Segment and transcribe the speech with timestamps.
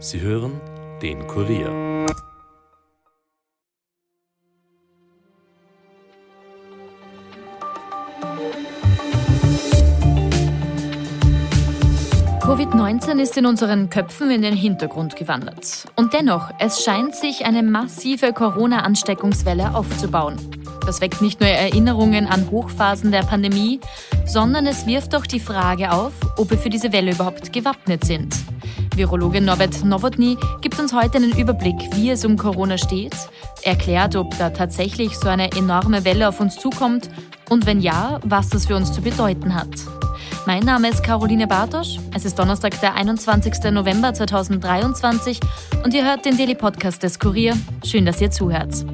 [0.00, 0.60] Sie hören
[1.02, 2.06] den Kurier.
[12.40, 15.88] Covid-19 ist in unseren Köpfen in den Hintergrund gewandert.
[15.96, 20.36] Und dennoch, es scheint sich eine massive Corona-Ansteckungswelle aufzubauen.
[20.86, 23.80] Das weckt nicht nur Erinnerungen an Hochphasen der Pandemie,
[24.24, 28.34] sondern es wirft auch die Frage auf, ob wir für diese Welle überhaupt gewappnet sind.
[28.98, 33.14] Virologe Norbert Nowotny gibt uns heute einen Überblick, wie es um Corona steht,
[33.62, 37.08] erklärt, ob da tatsächlich so eine enorme Welle auf uns zukommt
[37.48, 39.68] und wenn ja, was das für uns zu bedeuten hat.
[40.46, 41.98] Mein Name ist Caroline Bartosch.
[42.14, 43.70] Es ist Donnerstag, der 21.
[43.70, 45.38] November 2023
[45.84, 47.56] und ihr hört den Daily Podcast des Kurier.
[47.84, 48.84] Schön, dass ihr zuhört.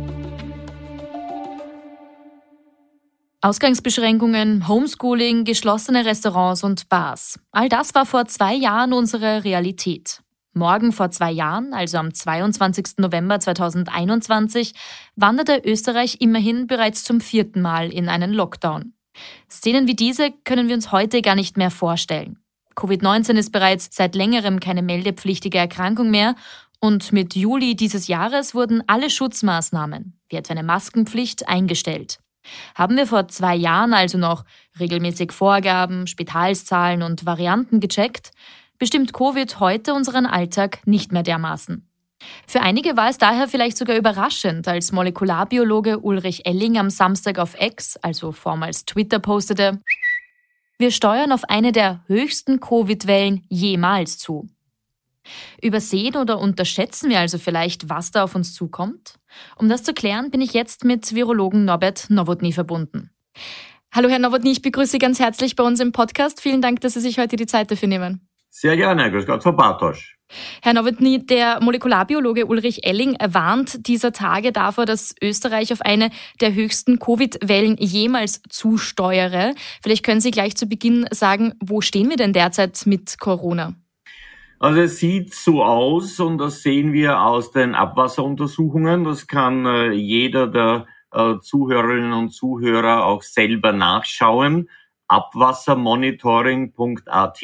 [3.45, 7.39] Ausgangsbeschränkungen, Homeschooling, geschlossene Restaurants und Bars.
[7.53, 10.23] All das war vor zwei Jahren unsere Realität.
[10.55, 12.97] Morgen vor zwei Jahren, also am 22.
[12.97, 14.73] November 2021,
[15.17, 18.95] wanderte Österreich immerhin bereits zum vierten Mal in einen Lockdown.
[19.51, 22.39] Szenen wie diese können wir uns heute gar nicht mehr vorstellen.
[22.77, 26.35] Covid-19 ist bereits seit längerem keine meldepflichtige Erkrankung mehr
[26.81, 32.21] und mit Juli dieses Jahres wurden alle Schutzmaßnahmen, wie etwa eine Maskenpflicht, eingestellt.
[32.75, 34.45] Haben wir vor zwei Jahren also noch
[34.79, 38.33] regelmäßig Vorgaben, Spitalszahlen und Varianten gecheckt,
[38.79, 41.89] bestimmt Covid heute unseren Alltag nicht mehr dermaßen.
[42.47, 47.61] Für einige war es daher vielleicht sogar überraschend, als Molekularbiologe Ulrich Elling am Samstag auf
[47.61, 49.81] X, also vormals Twitter, postete,
[50.79, 54.49] wir steuern auf eine der höchsten Covid-Wellen jemals zu.
[55.63, 59.15] Übersehen oder unterschätzen wir also vielleicht, was da auf uns zukommt?
[59.57, 63.11] Um das zu klären, bin ich jetzt mit Virologen Norbert Nowotny verbunden.
[63.93, 66.41] Hallo Herr Nowotny, ich begrüße Sie ganz herzlich bei uns im Podcast.
[66.41, 68.29] Vielen Dank, dass Sie sich heute die Zeit dafür nehmen.
[68.51, 70.17] Sehr gerne, grüß Gott, Frau Bartosch.
[70.63, 76.55] Herr Nowotny, der Molekularbiologe Ulrich Elling warnt dieser Tage davor, dass Österreich auf eine der
[76.55, 79.55] höchsten Covid-Wellen jemals zusteuere.
[79.83, 83.75] Vielleicht können Sie gleich zu Beginn sagen, wo stehen wir denn derzeit mit Corona?
[84.65, 89.05] Also es sieht so aus und das sehen wir aus den Abwasseruntersuchungen.
[89.05, 94.71] Das kann äh, jeder der äh, Zuhörerinnen und Zuhörer auch selber nachschauen.
[95.07, 97.43] Abwassermonitoring.at.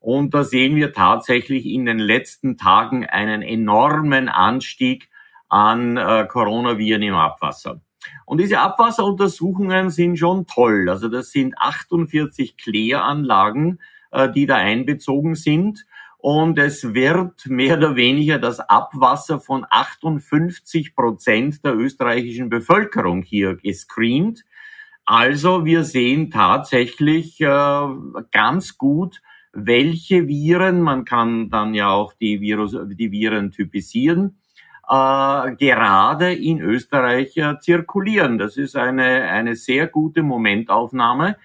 [0.00, 5.10] Und da sehen wir tatsächlich in den letzten Tagen einen enormen Anstieg
[5.50, 7.82] an äh, Coronaviren im Abwasser.
[8.24, 10.88] Und diese Abwasseruntersuchungen sind schon toll.
[10.88, 13.82] Also das sind 48 Kläranlagen,
[14.12, 15.84] äh, die da einbezogen sind
[16.18, 23.56] und es wird mehr oder weniger das Abwasser von 58 Prozent der österreichischen Bevölkerung hier
[23.56, 24.44] gescreent.
[25.04, 27.86] Also wir sehen tatsächlich äh,
[28.32, 34.38] ganz gut, welche Viren, man kann dann ja auch die, Virus, die Viren typisieren,
[34.88, 38.38] äh, gerade in Österreich äh, zirkulieren.
[38.38, 41.36] Das ist eine, eine sehr gute Momentaufnahme.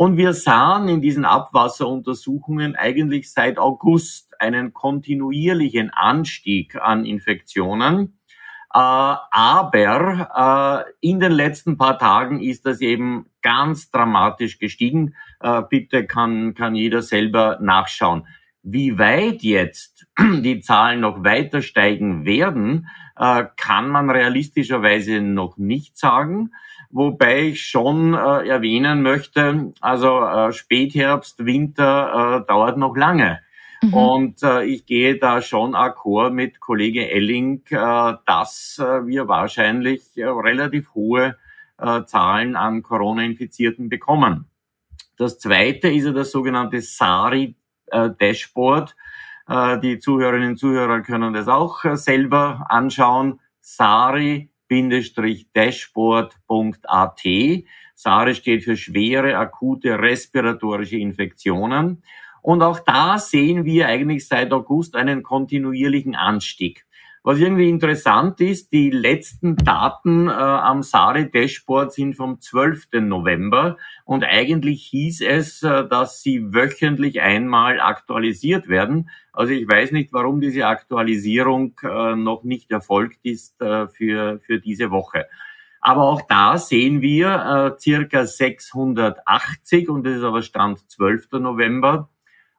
[0.00, 8.18] Und wir sahen in diesen Abwasseruntersuchungen eigentlich seit August einen kontinuierlichen Anstieg an Infektionen.
[8.72, 15.16] Äh, aber äh, in den letzten paar Tagen ist das eben ganz dramatisch gestiegen.
[15.38, 18.26] Äh, bitte kann, kann jeder selber nachschauen.
[18.62, 22.88] Wie weit jetzt die Zahlen noch weiter steigen werden,
[23.56, 26.52] kann man realistischerweise noch nicht sagen
[26.90, 33.40] wobei ich schon äh, erwähnen möchte, also äh, Spätherbst, Winter äh, dauert noch lange.
[33.82, 33.94] Mhm.
[33.94, 40.02] Und äh, ich gehe da schon akkord mit Kollege Elling, äh, dass äh, wir wahrscheinlich
[40.16, 41.38] äh, relativ hohe
[41.78, 44.50] äh, Zahlen an Corona-Infizierten bekommen.
[45.16, 48.96] Das zweite ist ja das sogenannte SARI-Dashboard.
[49.48, 53.40] Äh, die Zuhörerinnen und Zuhörer können das auch äh, selber anschauen.
[53.60, 54.49] SARI
[55.54, 57.20] dashboard.at.
[57.94, 62.02] SARE steht für schwere akute respiratorische Infektionen.
[62.42, 66.86] Und auch da sehen wir eigentlich seit August einen kontinuierlichen Anstieg.
[67.22, 72.88] Was irgendwie interessant ist, die letzten Daten äh, am SARI-Dashboard sind vom 12.
[73.02, 73.76] November
[74.06, 79.10] und eigentlich hieß es, äh, dass sie wöchentlich einmal aktualisiert werden.
[79.34, 84.58] Also ich weiß nicht, warum diese Aktualisierung äh, noch nicht erfolgt ist äh, für, für
[84.58, 85.26] diese Woche.
[85.82, 91.32] Aber auch da sehen wir äh, circa 680 und das ist aber Stand 12.
[91.32, 92.08] November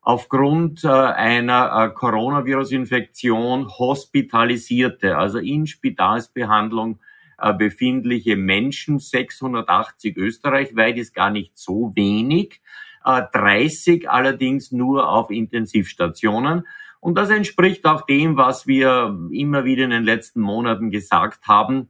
[0.01, 7.00] aufgrund äh, einer äh, Coronavirus-Infektion hospitalisierte, also in Spitalsbehandlung
[7.38, 12.59] äh, befindliche Menschen, 680 österreichweit ist gar nicht so wenig,
[13.03, 16.68] 30 allerdings nur auf Intensivstationen.
[17.00, 21.89] Und das entspricht auch dem, was wir immer wieder in den letzten Monaten gesagt haben.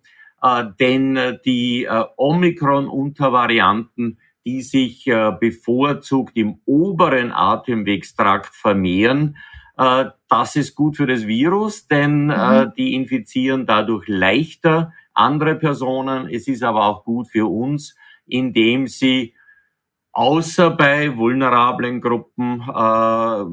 [0.79, 1.85] Denn die
[2.15, 9.37] Omikron-Untervarianten, die sich äh, bevorzugt im oberen Atemwegstrakt vermehren,
[9.77, 12.73] äh, das ist gut für das Virus, denn äh, mhm.
[12.77, 16.27] die infizieren dadurch leichter andere Personen.
[16.29, 17.95] Es ist aber auch gut für uns,
[18.25, 19.35] indem sie
[20.11, 23.43] außer bei vulnerablen Gruppen äh,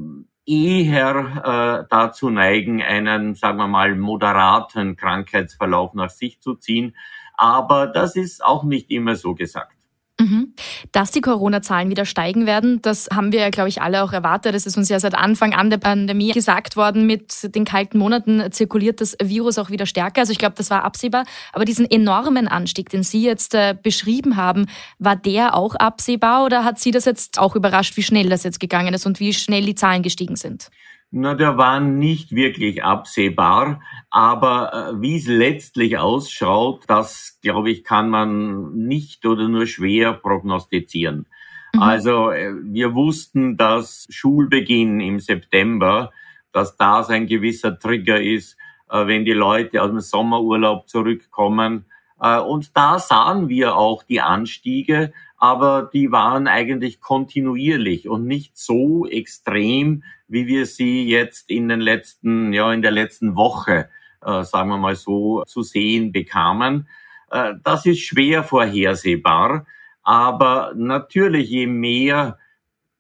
[0.51, 6.97] eher äh, dazu neigen, einen, sagen wir mal, moderaten Krankheitsverlauf nach sich zu ziehen.
[7.35, 9.78] Aber das ist auch nicht immer so gesagt.
[10.21, 10.53] Mhm.
[10.91, 14.55] Dass die Corona-Zahlen wieder steigen werden, das haben wir ja, glaube ich, alle auch erwartet.
[14.55, 18.51] Es ist uns ja seit Anfang an der Pandemie gesagt worden, mit den kalten Monaten
[18.51, 20.23] zirkuliert das Virus auch wieder stärker.
[20.23, 21.25] Also ich glaube, das war absehbar.
[21.53, 24.67] Aber diesen enormen Anstieg, den Sie jetzt äh, beschrieben haben,
[24.99, 28.59] war der auch absehbar oder hat Sie das jetzt auch überrascht, wie schnell das jetzt
[28.59, 30.69] gegangen ist und wie schnell die Zahlen gestiegen sind?
[31.11, 37.83] Na, der war nicht wirklich absehbar, aber äh, wie es letztlich ausschaut, das, glaube ich,
[37.83, 41.27] kann man nicht oder nur schwer prognostizieren.
[41.75, 41.83] Mhm.
[41.83, 46.13] Also äh, wir wussten, dass Schulbeginn im September,
[46.53, 48.59] dass das ein gewisser Trigger ist,
[48.91, 51.87] äh, wenn die Leute aus dem Sommerurlaub zurückkommen.
[52.21, 58.59] Äh, und da sahen wir auch die Anstiege, aber die waren eigentlich kontinuierlich und nicht
[58.59, 63.89] so extrem, wie wir sie jetzt in den letzten, ja, in der letzten Woche,
[64.23, 66.89] äh, sagen wir mal so, zu sehen bekamen.
[67.31, 69.67] Äh, das ist schwer vorhersehbar.
[70.03, 72.39] Aber natürlich, je mehr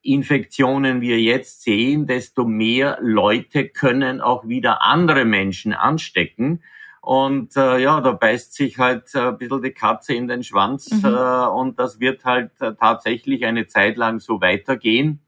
[0.03, 6.63] Infektionen wir jetzt sehen, desto mehr Leute können auch wieder andere Menschen anstecken.
[7.09, 10.91] Und äh, ja, da beißt sich halt äh, ein bisschen die Katze in den Schwanz
[10.91, 11.07] mhm.
[11.07, 15.23] äh, und das wird halt äh, tatsächlich eine Zeit lang so weitergehen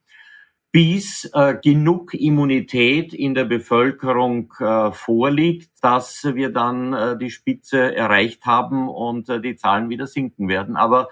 [0.73, 7.97] bis äh, genug Immunität in der Bevölkerung äh, vorliegt, dass wir dann äh, die Spitze
[7.97, 10.77] erreicht haben und äh, die Zahlen wieder sinken werden.
[10.77, 11.09] Aber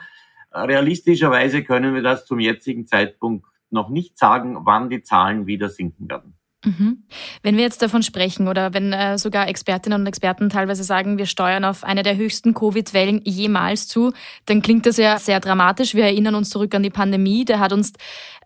[0.51, 5.71] äh, realistischerweise können wir das zum jetzigen Zeitpunkt noch nicht sagen, wann die Zahlen wieder
[5.71, 6.38] sinken werden.
[6.69, 7.05] Mhm.
[7.43, 11.25] Wenn wir jetzt davon sprechen oder wenn äh, sogar Expertinnen und Experten teilweise sagen, wir
[11.25, 14.13] steuern auf eine der höchsten Covid-Wellen jemals zu,
[14.45, 15.95] dann klingt das ja sehr dramatisch.
[15.95, 17.47] Wir erinnern uns zurück an die Pandemie.
[17.47, 17.95] Da hat uns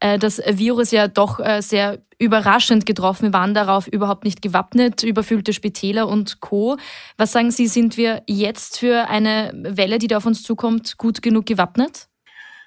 [0.00, 3.26] äh, das Virus ja doch äh, sehr überraschend getroffen.
[3.26, 6.76] Wir waren darauf überhaupt nicht gewappnet, überfüllte Spitäler und Co.
[7.16, 11.22] Was sagen Sie, sind wir jetzt für eine Welle, die da auf uns zukommt, gut
[11.22, 12.06] genug gewappnet?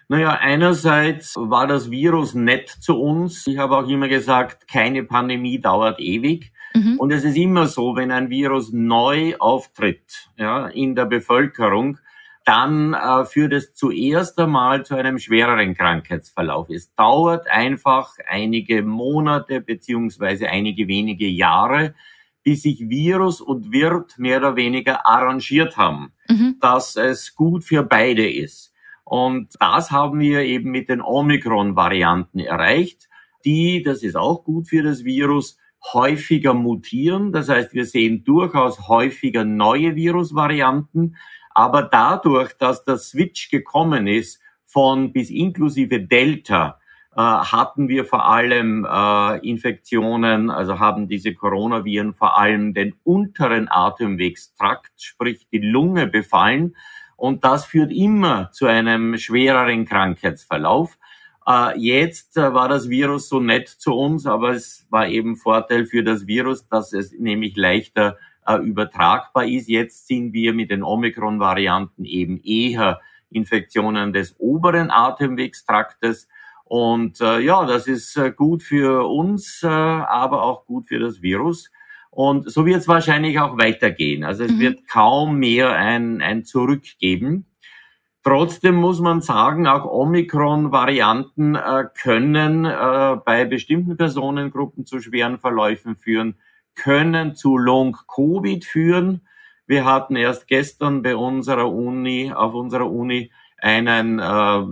[0.08, 3.48] Naja, einerseits war das Virus nett zu uns.
[3.48, 6.52] Ich habe auch immer gesagt, keine Pandemie dauert ewig.
[6.76, 7.00] Mhm.
[7.00, 11.98] Und es ist immer so, wenn ein Virus neu auftritt ja, in der Bevölkerung,
[12.44, 16.70] dann äh, führt es zuerst einmal zu einem schwereren Krankheitsverlauf.
[16.70, 21.96] Es dauert einfach einige Monate beziehungsweise einige wenige Jahre,
[22.44, 26.58] bis sich Virus und Wirt mehr oder weniger arrangiert haben, mhm.
[26.62, 28.75] dass es gut für beide ist.
[29.06, 33.08] Und das haben wir eben mit den Omikron-Varianten erreicht,
[33.46, 35.58] die, das ist auch gut für das Virus,
[35.94, 37.32] häufiger mutieren.
[37.32, 41.16] Das heißt, wir sehen durchaus häufiger neue Virusvarianten.
[41.52, 46.80] Aber dadurch, dass der Switch gekommen ist von bis inklusive Delta,
[47.16, 53.68] äh, hatten wir vor allem äh, Infektionen, also haben diese Coronaviren vor allem den unteren
[53.70, 56.76] Atemwegstrakt, sprich die Lunge befallen.
[57.16, 60.98] Und das führt immer zu einem schwereren Krankheitsverlauf.
[61.48, 65.86] Äh, jetzt äh, war das Virus so nett zu uns, aber es war eben Vorteil
[65.86, 68.18] für das Virus, dass es nämlich leichter
[68.48, 69.68] äh, übertragbar ist.
[69.68, 76.28] Jetzt sind wir mit den Omikron-Varianten eben eher Infektionen des oberen Atemwegstraktes.
[76.64, 81.22] Und äh, ja, das ist äh, gut für uns, äh, aber auch gut für das
[81.22, 81.70] Virus.
[82.16, 84.24] Und so wird es wahrscheinlich auch weitergehen.
[84.24, 84.60] Also es mhm.
[84.60, 87.46] wird kaum mehr ein, ein Zurück geben.
[88.24, 95.98] Trotzdem muss man sagen, auch Omikron-Varianten äh, können äh, bei bestimmten Personengruppen zu schweren Verläufen
[95.98, 96.36] führen,
[96.74, 99.28] können zu Long-Covid führen.
[99.68, 104.64] Wir hatten erst gestern bei unserer Uni, auf unserer Uni, einen äh,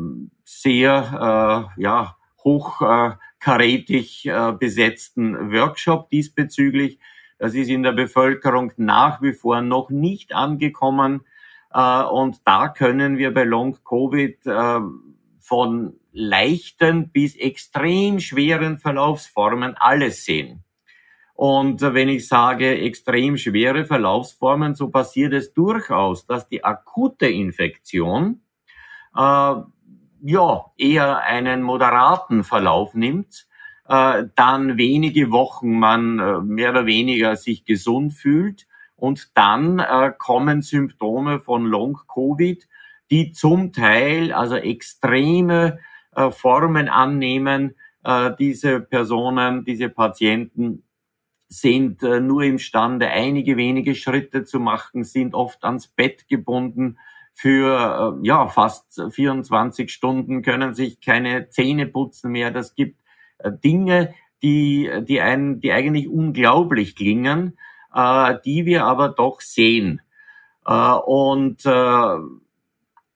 [0.46, 7.00] sehr äh, ja, hochkarätig äh, besetzten Workshop diesbezüglich.
[7.44, 11.26] Das ist in der Bevölkerung nach wie vor noch nicht angekommen.
[11.74, 14.80] Äh, und da können wir bei Long-Covid äh,
[15.42, 20.64] von leichten bis extrem schweren Verlaufsformen alles sehen.
[21.34, 28.40] Und wenn ich sage extrem schwere Verlaufsformen, so passiert es durchaus, dass die akute Infektion
[29.18, 29.56] äh,
[30.22, 33.48] ja eher einen moderaten Verlauf nimmt
[33.88, 40.13] äh, dann wenige Wochen man äh, mehr oder weniger sich gesund fühlt und dann äh,
[40.18, 42.68] kommen Symptome von Long-Covid,
[43.12, 45.80] die zum Teil also extreme
[46.16, 47.75] äh, Formen annehmen.
[48.04, 50.84] Äh, diese Personen, diese Patienten
[51.50, 56.98] sind äh, nur imstande, einige wenige Schritte zu machen, sind oft ans Bett gebunden.
[57.34, 62.52] Für äh, ja fast 24 Stunden können sich keine Zähne putzen mehr.
[62.52, 63.02] Das gibt
[63.52, 67.58] Dinge, die, die, ein, die eigentlich unglaublich klingen,
[67.94, 70.02] äh, die wir aber doch sehen.
[70.66, 72.18] Äh, und äh,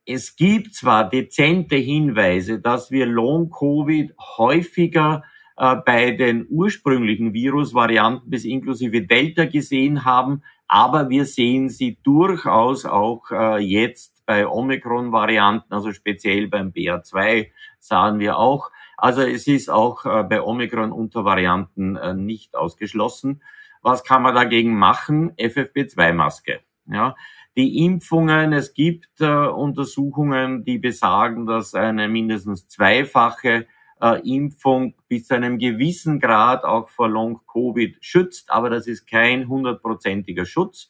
[0.06, 5.24] es gibt zwar dezente Hinweise, dass wir Long-Covid häufiger
[5.58, 12.86] äh, bei den ursprünglichen Virusvarianten bis inklusive Delta gesehen haben, aber wir sehen sie durchaus
[12.86, 17.48] auch äh, jetzt bei Omikron-Varianten, also speziell beim BA2
[17.80, 18.72] sahen wir auch.
[18.98, 23.44] Also es ist auch äh, bei Omikron-Untervarianten äh, nicht ausgeschlossen.
[23.84, 25.32] Was kann man dagegen machen?
[25.38, 26.62] FFP2-Maske.
[26.88, 27.16] Ja,
[27.56, 33.68] die Impfungen, es gibt äh, Untersuchungen, die besagen, dass eine mindestens zweifache
[34.02, 39.48] äh, Impfung bis zu einem gewissen Grad auch vor Long-Covid schützt, aber das ist kein
[39.48, 40.90] hundertprozentiger Schutz.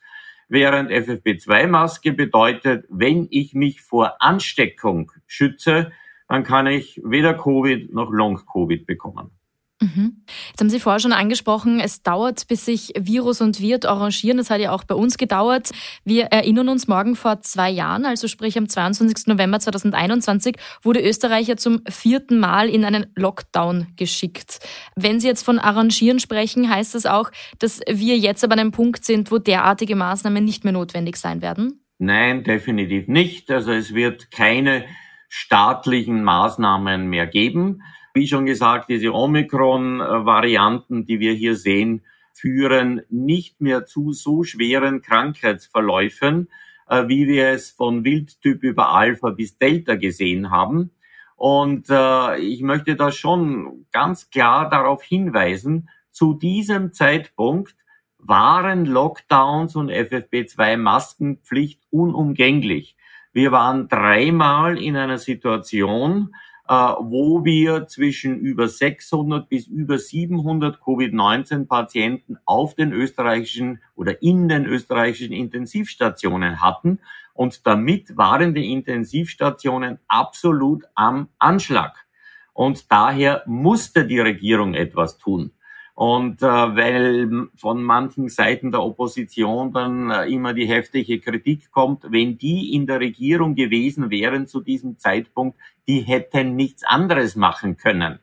[0.49, 5.91] Während FFP2-Maske bedeutet, wenn ich mich vor Ansteckung schütze,
[6.27, 9.31] dann kann ich weder Covid noch Long-Covid bekommen.
[9.79, 10.23] Mhm.
[10.49, 14.37] Jetzt haben Sie vorher schon angesprochen, es dauert, bis sich Virus und Wirt arrangieren.
[14.37, 15.69] Das hat ja auch bei uns gedauert.
[16.03, 19.27] Wir erinnern uns, morgen vor zwei Jahren, also sprich am 22.
[19.27, 24.59] November 2021, wurde Österreich ja zum vierten Mal in einen Lockdown geschickt.
[24.95, 27.29] Wenn Sie jetzt von Arrangieren sprechen, heißt das auch,
[27.59, 31.43] dass wir jetzt aber an einem Punkt sind, wo derartige Maßnahmen nicht mehr notwendig sein
[31.43, 31.83] werden?
[31.99, 33.51] Nein, definitiv nicht.
[33.51, 34.85] Also es wird keine
[35.27, 37.81] staatlichen Maßnahmen mehr geben.
[38.13, 42.03] Wie schon gesagt, diese Omikron-Varianten, die wir hier sehen,
[42.33, 46.49] führen nicht mehr zu so schweren Krankheitsverläufen,
[46.87, 50.91] äh, wie wir es von Wildtyp über Alpha bis Delta gesehen haben.
[51.35, 57.75] Und äh, ich möchte da schon ganz klar darauf hinweisen, zu diesem Zeitpunkt
[58.17, 62.96] waren Lockdowns und FFP2-Maskenpflicht unumgänglich.
[63.37, 66.33] Wir waren dreimal in einer Situation,
[66.67, 74.47] äh, wo wir zwischen über 600 bis über 700 Covid-19-Patienten auf den österreichischen oder in
[74.47, 76.97] den österreichischen Intensivstationen hatten.
[77.35, 82.07] Und damit waren die Intensivstationen absolut am Anschlag.
[82.53, 85.51] Und daher musste die Regierung etwas tun.
[85.97, 92.03] Und äh, weil von manchen Seiten der Opposition dann äh, immer die heftige Kritik kommt,
[92.11, 97.77] wenn die in der Regierung gewesen wären zu diesem Zeitpunkt, die hätten nichts anderes machen
[97.77, 98.19] können.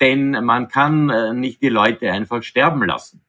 [0.00, 3.22] Denn man kann äh, nicht die Leute einfach sterben lassen.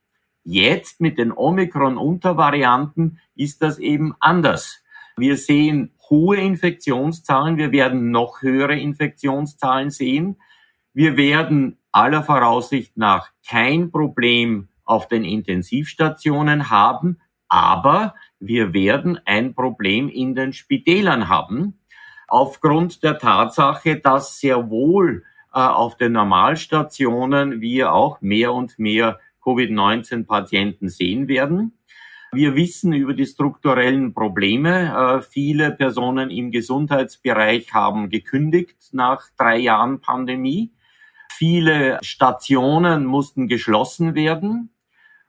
[0.43, 4.81] Jetzt mit den Omikron-Untervarianten ist das eben anders.
[5.17, 10.37] Wir sehen hohe Infektionszahlen, wir werden noch höhere Infektionszahlen sehen.
[10.95, 19.53] Wir werden aller Voraussicht nach kein Problem auf den Intensivstationen haben, aber wir werden ein
[19.53, 21.79] Problem in den Spitälern haben,
[22.27, 25.23] aufgrund der Tatsache, dass sehr wohl
[25.53, 31.77] äh, auf den Normalstationen wir auch mehr und mehr Covid-19-Patienten sehen werden.
[32.31, 35.19] Wir wissen über die strukturellen Probleme.
[35.19, 40.71] Äh, viele Personen im Gesundheitsbereich haben gekündigt nach drei Jahren Pandemie.
[41.35, 44.69] Viele Stationen mussten geschlossen werden.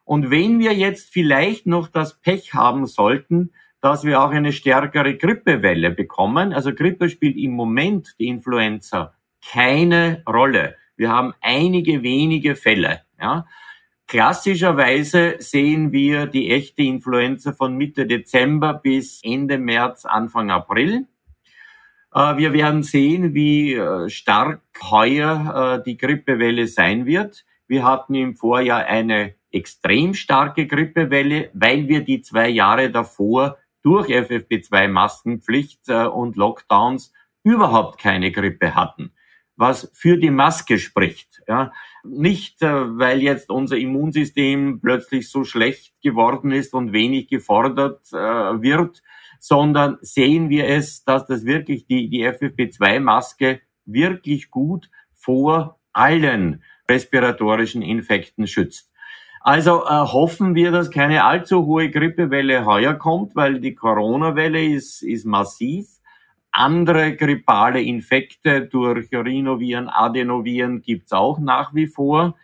[0.04, 5.16] Und wenn wir jetzt vielleicht noch das Pech haben sollten, dass wir auch eine stärkere
[5.16, 9.14] Grippewelle bekommen, also Grippe spielt im Moment die Influenza
[9.50, 10.76] keine Rolle.
[10.96, 13.02] Wir haben einige wenige Fälle.
[13.20, 13.46] Ja.
[14.06, 21.06] Klassischerweise sehen wir die echte Influenza von Mitte Dezember bis Ende März, Anfang April.
[22.14, 27.44] Äh, wir werden sehen, wie äh, stark heuer äh, die Grippewelle sein wird.
[27.66, 34.08] Wir hatten im Vorjahr eine extrem starke Grippewelle, weil wir die zwei Jahre davor durch
[34.08, 39.12] FFP2-Maskenpflicht und Lockdowns überhaupt keine Grippe hatten,
[39.56, 41.42] was für die Maske spricht.
[41.46, 41.70] Ja.
[42.02, 49.02] Nicht, weil jetzt unser Immunsystem plötzlich so schlecht geworden ist und wenig gefordert wird,
[49.46, 57.82] sondern sehen wir es, dass das wirklich die, die FFP2-Maske wirklich gut vor allen respiratorischen
[57.82, 58.90] Infekten schützt.
[59.40, 65.02] Also äh, hoffen wir, dass keine allzu hohe Grippewelle heuer kommt, weil die Corona-Welle ist,
[65.02, 65.88] ist massiv.
[66.50, 72.34] andere grippale Infekte durch Rhinoviren, Adenoviren gibt's auch nach wie vor.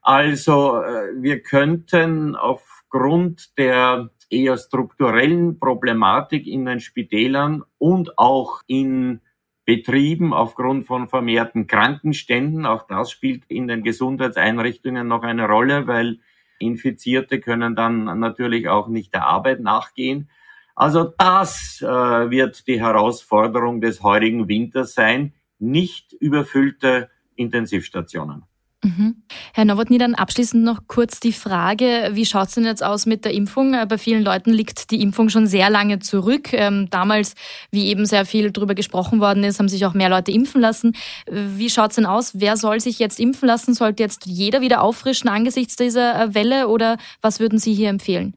[0.00, 9.20] Also äh, wir könnten aufgrund der eher strukturellen Problematik in den Spitälern und auch in
[9.64, 16.18] Betrieben aufgrund von vermehrten Krankenständen, auch das spielt in den Gesundheitseinrichtungen noch eine Rolle, weil
[16.58, 20.28] Infizierte können dann natürlich auch nicht der Arbeit nachgehen.
[20.74, 28.44] Also das äh, wird die Herausforderung des heurigen Winters sein, nicht überfüllte Intensivstationen.
[28.84, 29.22] Mhm.
[29.54, 33.24] Herr Nowotny, dann abschließend noch kurz die Frage, wie schaut es denn jetzt aus mit
[33.24, 33.74] der Impfung?
[33.74, 36.52] Äh, bei vielen Leuten liegt die Impfung schon sehr lange zurück.
[36.52, 37.34] Ähm, damals,
[37.70, 40.96] wie eben sehr viel darüber gesprochen worden ist, haben sich auch mehr Leute impfen lassen.
[41.30, 42.40] Wie schaut es denn aus?
[42.40, 43.72] Wer soll sich jetzt impfen lassen?
[43.72, 48.34] Sollte jetzt jeder wieder auffrischen angesichts dieser äh, Welle oder was würden Sie hier empfehlen?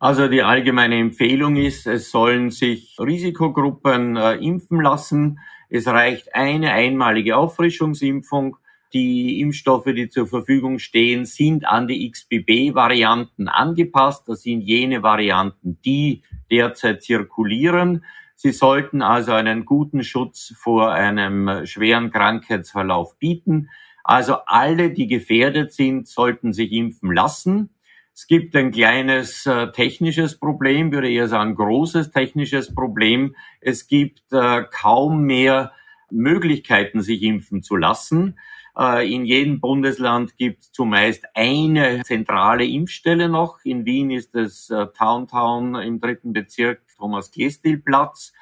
[0.00, 5.38] Also die allgemeine Empfehlung ist, es sollen sich Risikogruppen äh, impfen lassen.
[5.68, 8.56] Es reicht eine einmalige Auffrischungsimpfung
[8.92, 14.28] die Impfstoffe, die zur Verfügung stehen, sind an die XBB-Varianten angepasst.
[14.28, 18.04] Das sind jene Varianten, die derzeit zirkulieren.
[18.34, 23.68] Sie sollten also einen guten Schutz vor einem schweren Krankheitsverlauf bieten.
[24.04, 27.70] Also alle, die gefährdet sind, sollten sich impfen lassen.
[28.14, 33.36] Es gibt ein kleines äh, technisches Problem, würde eher sagen großes technisches Problem.
[33.60, 35.72] Es gibt äh, kaum mehr
[36.10, 38.38] Möglichkeiten, sich impfen zu lassen.
[38.76, 43.58] Äh, in jedem Bundesland gibt es zumeist eine zentrale Impfstelle noch.
[43.64, 48.32] In Wien ist es äh, Towntown im dritten Bezirk Thomas Kestil Platz.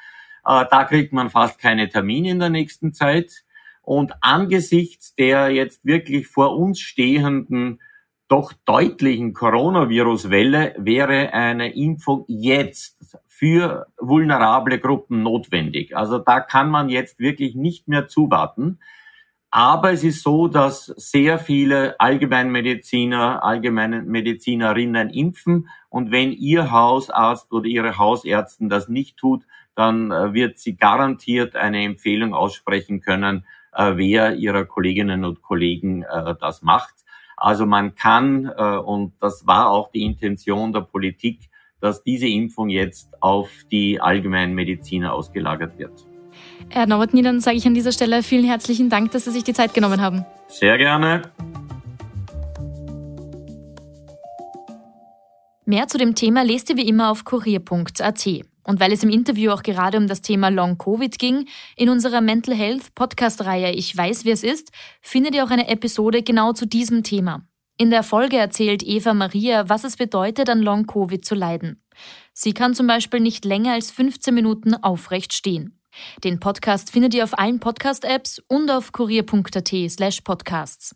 [0.44, 3.44] Äh, da kriegt man fast keine Termine in der nächsten Zeit.
[3.82, 7.80] Und angesichts der jetzt wirklich vor uns stehenden
[8.28, 15.96] doch deutlichen Coronavirus-Welle wäre eine Impfung jetzt für vulnerable Gruppen notwendig.
[15.96, 18.78] Also da kann man jetzt wirklich nicht mehr zuwarten.
[19.52, 25.68] Aber es ist so, dass sehr viele Allgemeinmediziner, Allgemeinmedizinerinnen impfen.
[25.88, 31.56] Und wenn Ihr Hausarzt oder Ihre Hausärztin das nicht tut, dann äh, wird sie garantiert
[31.56, 36.94] eine Empfehlung aussprechen können, äh, wer Ihrer Kolleginnen und Kollegen äh, das macht.
[37.36, 41.48] Also man kann, und das war auch die Intention der Politik,
[41.80, 46.09] dass diese Impfung jetzt auf die Allgemeinmediziner ausgelagert wird.
[46.68, 49.52] Herr Nowotny, dann sage ich an dieser Stelle vielen herzlichen Dank, dass Sie sich die
[49.52, 50.24] Zeit genommen haben.
[50.48, 51.22] Sehr gerne.
[55.64, 58.26] Mehr zu dem Thema lest ihr wie immer auf kurier.at.
[58.64, 62.20] Und weil es im Interview auch gerade um das Thema Long Covid ging, in unserer
[62.20, 66.66] Mental Health Podcast-Reihe Ich weiß, wie es ist, findet ihr auch eine Episode genau zu
[66.66, 67.46] diesem Thema.
[67.78, 71.82] In der Folge erzählt Eva Maria, was es bedeutet, an Long Covid zu leiden.
[72.32, 75.79] Sie kann zum Beispiel nicht länger als 15 Minuten aufrecht stehen.
[76.24, 80.94] Den Podcast findet ihr auf allen Podcast-Apps und auf kurier.at slash podcasts.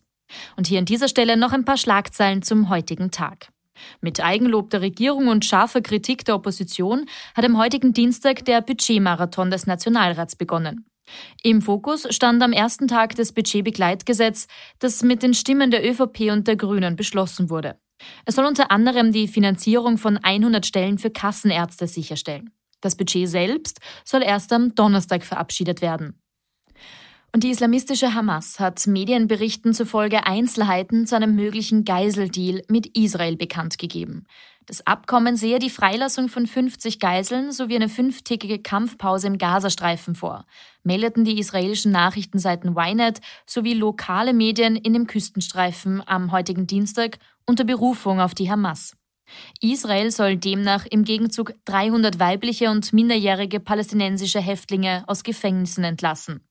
[0.56, 3.48] Und hier an dieser Stelle noch ein paar Schlagzeilen zum heutigen Tag.
[4.00, 9.50] Mit Eigenlob der Regierung und scharfer Kritik der Opposition hat am heutigen Dienstag der Budgetmarathon
[9.50, 10.86] des Nationalrats begonnen.
[11.42, 14.46] Im Fokus stand am ersten Tag das Budgetbegleitgesetz,
[14.78, 17.78] das mit den Stimmen der ÖVP und der Grünen beschlossen wurde.
[18.24, 22.50] Es soll unter anderem die Finanzierung von 100 Stellen für Kassenärzte sicherstellen.
[22.84, 26.20] Das Budget selbst soll erst am Donnerstag verabschiedet werden.
[27.32, 33.78] Und die islamistische Hamas hat Medienberichten zufolge Einzelheiten zu einem möglichen Geiseldeal mit Israel bekannt
[33.78, 34.26] gegeben.
[34.66, 40.44] Das Abkommen sehe die Freilassung von 50 Geiseln sowie eine fünftägige Kampfpause im Gazastreifen vor,
[40.82, 47.64] meldeten die israelischen Nachrichtenseiten Ynet sowie lokale Medien in dem Küstenstreifen am heutigen Dienstag unter
[47.64, 48.94] Berufung auf die Hamas.
[49.60, 56.46] Israel soll demnach im Gegenzug 300 weibliche und minderjährige palästinensische Häftlinge aus Gefängnissen entlassen.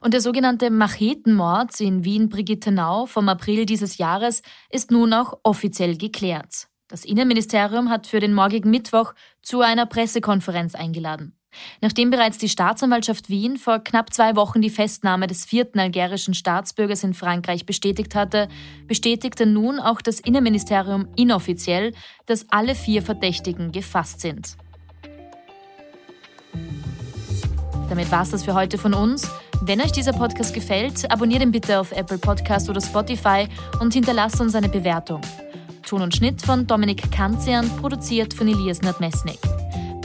[0.00, 6.68] Und der sogenannte Machetenmord in Wien-Brigittenau vom April dieses Jahres ist nun auch offiziell geklärt.
[6.88, 11.37] Das Innenministerium hat für den morgigen Mittwoch zu einer Pressekonferenz eingeladen.
[11.80, 17.04] Nachdem bereits die Staatsanwaltschaft Wien vor knapp zwei Wochen die Festnahme des vierten algerischen Staatsbürgers
[17.04, 18.48] in Frankreich bestätigt hatte,
[18.86, 21.94] bestätigte nun auch das Innenministerium inoffiziell,
[22.26, 24.56] dass alle vier Verdächtigen gefasst sind.
[27.88, 29.30] Damit war es das für heute von uns.
[29.62, 33.48] Wenn euch dieser Podcast gefällt, abonniert ihn bitte auf Apple Podcast oder Spotify
[33.80, 35.22] und hinterlasst uns eine Bewertung.
[35.86, 39.38] Ton und Schnitt von Dominik Kanzian, produziert von Elias Nadmesnik.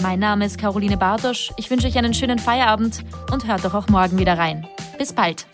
[0.03, 1.53] Mein Name ist Caroline Bartosch.
[1.55, 4.67] Ich wünsche euch einen schönen Feierabend und hört doch auch morgen wieder rein.
[4.97, 5.45] Bis bald.